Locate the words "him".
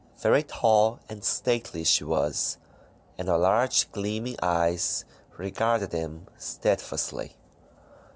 5.91-6.25